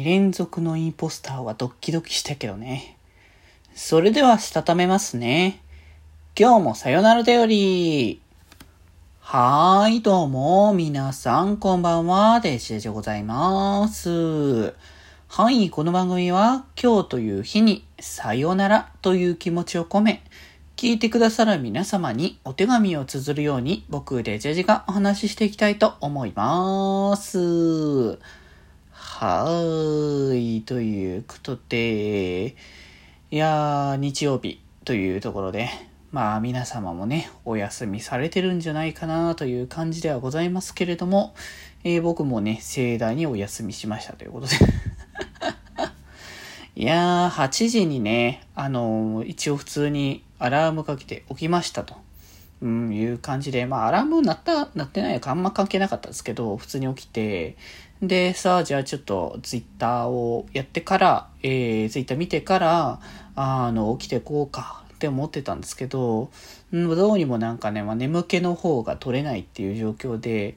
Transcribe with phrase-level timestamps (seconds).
[0.00, 2.96] 2連続のインポスターはドッキドキしたけどね。
[3.74, 5.60] それではしたためますね。
[6.38, 8.18] 今日もさよならだより。
[9.20, 14.72] はーい、どうも、皆さん、こんばんは、デジェジでございます。
[15.28, 20.22] はい、この番組は、今日という日に、さよならという気持ちを込め、
[20.78, 28.18] 聞いてくださる皆様にお手紙を綴るように、僕、デジェジがお話ししていきたいと思います。
[29.02, 30.62] はーい。
[30.62, 32.54] ということで、
[33.30, 35.70] いやー、日曜日というところで、
[36.12, 41.34] まあ皆様もね、お休みされてるんじゃないかなという感じではございますけれども、
[41.82, 44.56] えー、僕もね、盛大にお休みしましたということで
[46.76, 51.94] いやー、8時にね、あのー、一応普通にアラームかけて起きましたと。
[52.62, 57.56] うん、いう感じで、まあ、アラーム鳴った、鳴ってないかあんま関係なかったですけど、普通に起きて、
[58.02, 63.00] で、さあ、じゃあちょっとツイッターをやってから、えー、ツイッター見てから、
[63.36, 66.30] あの、起きてこうかって思ってたんですけど、
[66.72, 70.56] どうにもなんかね、まあ、眠気の方が取れないっていう状況で、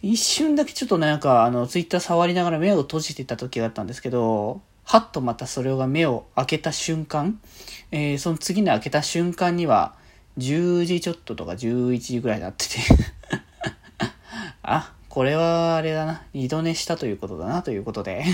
[0.00, 7.40] 一瞬だけちょっとなんか、あの、ツイッター触りながら目を閉じてた時があったんですけど、はっとまたそれが目を開けた瞬間、
[7.90, 9.96] えー、その次の開けた瞬間には、
[10.38, 12.80] 10時ちょっととか11時ぐらいになってて。
[14.62, 16.24] あ、これはあれだな。
[16.32, 18.24] 二度寝したということだなということで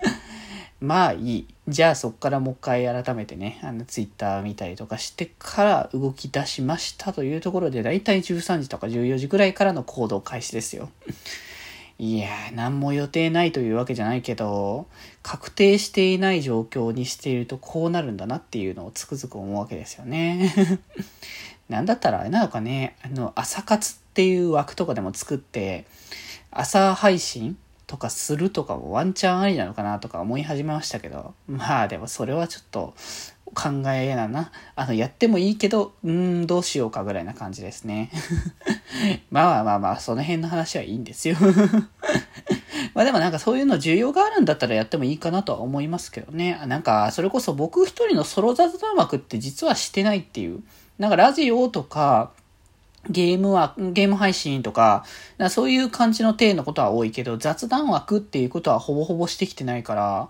[0.78, 1.46] まあいい。
[1.68, 10.90] じゃあそっからもう一回改めてね、あのツイッター見たりとかしてから動き出しましたというところで、だいたい13時とか14時ぐらいからの行動開始ですよ。
[11.98, 14.86] いやー、何も予定ないというわけじゃないけど、
[15.22, 20.52] 確定していない状況にしているとこうなるんだなっていうのをつくづく思うわけですよね。
[21.72, 25.86] なんだったらあれなのかね、あの、朝活っていう枠とかでも作って、
[26.50, 27.56] 朝配信
[27.86, 32.94] とかするとかもワンチャンありなのかなとか思い始めましたけど、まあでもそれはちょっと
[33.54, 34.50] 考えなな。
[34.76, 38.10] あの、やってもいいけど、うん、どうしようかぐらいな感じですね。
[39.30, 41.36] まあまあまあ、その辺の話はいいんですよ
[42.94, 46.60] まあでもなんかそういうの需要があるんだったらやってもいいかなとは思いますけどね。
[46.66, 50.62] なんか、それこそ僕一人のソロ雑談枠って実はしてないっていう。
[51.02, 52.30] なんかラジオとか、
[53.10, 55.04] ゲームは、ゲーム配信とか、
[55.36, 60.28] かそういう感じの体のことは多いけど、雑談枠っていうことはほぼほぼしてきてないから、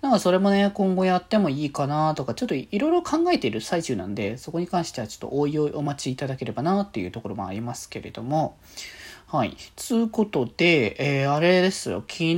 [0.00, 8.56] なんかそれもね、今後やってもいいかなとか、ちょっといろいろ考えている最中なんで、そこに関してはちょっとおいおいお待ちいただければなっていうところもありますけれども、
[9.26, 9.54] はい。
[9.76, 12.36] つうことで、えー、あれですよ、昨日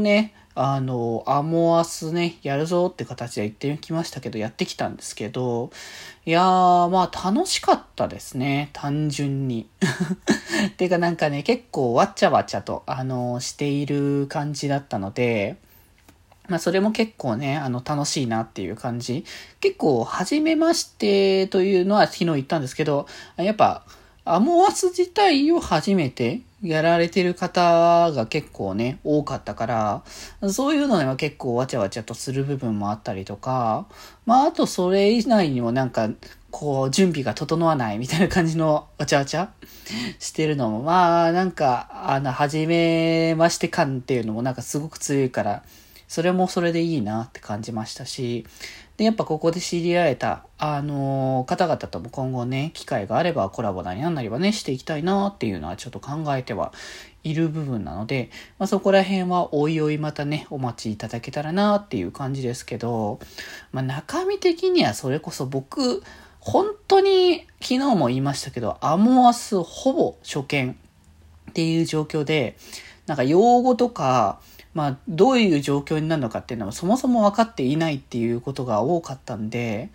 [0.00, 5.70] ね、あの、アモアスね、やるぞって形で言ってきましたけど、やってきたんですけど、
[6.26, 9.70] いやー、まあ楽しかったですね、単純に。
[10.76, 15.56] ていうかなんかね、結構わちゃわちゃと、あの、している感じだったので、
[16.46, 19.24] まあそれも結構ね、あの楽しいなっていう感じ。
[19.60, 23.06] 結構、初めましてというのは昨日言ったんですけど、
[23.38, 23.86] やっぱ、
[24.26, 30.02] アモアス自体を初めてやられてる方が結構ね、多かったから、
[30.50, 33.86] そういうのでは結構わちゃわちゃとする部分もあったりとか、
[34.26, 36.10] まああとそれ以内にもなんか、
[36.50, 39.52] こう、準備が整わないみたいな感じのわちゃわちゃ
[40.18, 45.62] してるのも、まあなんか、あの、初めまして感っていうのもなんかすごく強いから、
[46.10, 48.44] それもそれでいいなって感じましたし、
[48.96, 56.72] で、やっぱここで知り合えた、あのー、方々とも今後ね、機会があればコラボなりなんなりはね、していきたいなっていうのはちょっと考えては
[57.22, 63.20] いる部分なので、まあ、そこら辺はおいおいまたね、お待ちいただけたらなっていう感じですけど、
[63.70, 66.02] まあ、中身的にはそれこそ僕、
[66.40, 70.76] 本当に昨日も言いましたけど、アモアスほぼ初見
[71.50, 72.56] っていう状況で、
[73.06, 74.40] なんか用語とか、
[74.72, 79.90] まあ、どういう状況になるのかっていうのはそもそも分かっていないっていうことが多かったんで、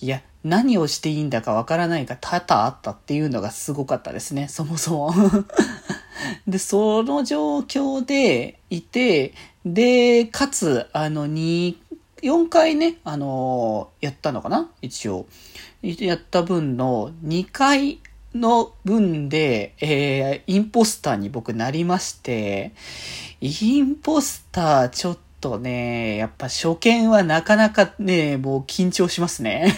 [0.00, 5.14] いや、何をしていいんだか分からないが多々あったっていうのがすごかったですね、そもそも
[6.46, 11.76] で、その状況でいて、で、かつ、あの、2、
[12.22, 15.26] 4回ね、あのやったのかな一応。
[15.82, 18.00] やった分の2回
[18.34, 22.72] の分で、えー、インポスターに僕なりまして、
[23.40, 29.74] インポスターちょっとね、やっぱ初見はなかなかね、もう緊張しますね。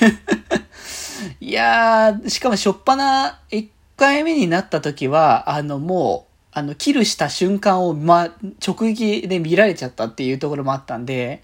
[1.40, 8.34] いやー、しかも初っぱな1回目になった時は、あのもう、あの、キルした瞬間を、ま、
[8.66, 11.42] 直撃で見られちゃったっていうところもあったんで、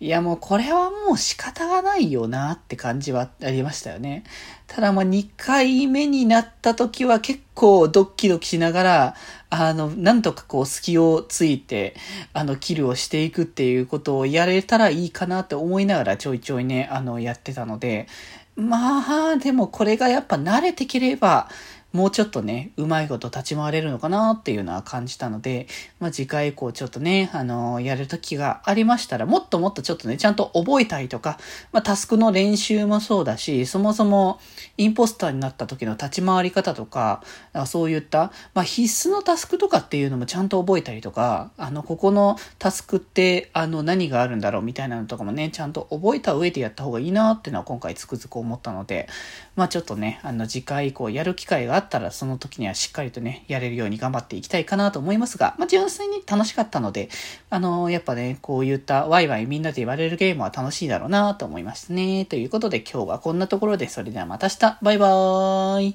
[0.00, 4.24] いやもうこれはもう仕方がないよなって感じはありましたよね。
[4.66, 9.14] ただまあ2回目になった時は結構ドッキドキしながら、
[9.50, 11.94] あの、なんとかこう隙をついて、
[12.32, 18.08] あの、キルをしていくっていうことをやれたらいいかなって思いながらちょいちょいね、あの、やってたので、
[18.56, 21.50] まあ、でもこれがやっぱ慣れてければ、
[21.92, 25.66] もうちょっとね、うまいこと立ち回れるのかなっていうのは感じたので、
[25.98, 31.38] まあ次回以降ちょっとね、あのー、やる時がありましたら、もっともっとちょっとね、ちゃんと覚えたりとか、
[31.72, 34.40] まあタスクの練習もそうだし、そもそも
[34.76, 37.22] インポスターになった時の立ち回り方とか、
[37.66, 49.08] そういった、まあ必須のタスクとかっていうのもちゃんと覚えたりとか、あの、ここのタスクって、あの、何があるんだろうみたいなのとかもね、ちゃんと覚えた上でやった方がいいなっていうのは今回つくづく思ったので、
[49.54, 57.10] まあちょっとね、あの次回以降やる機会ががあったらその時にはしっかりとね、やれるように頑張っていきたいかなと思いますが、まあ純粋に楽しかったので、
[57.50, 62.24] あのー、やっぱね、こういったワイワイみんなで言われるゲームは楽しいだろうなと思いますね。
[62.24, 65.94] ということで今日はこんなところで、それではまた明日、バイバーイ